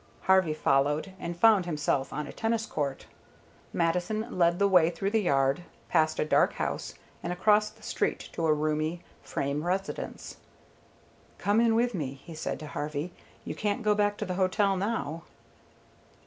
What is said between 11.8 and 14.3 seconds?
me," he said to Harvey. "You can't go back to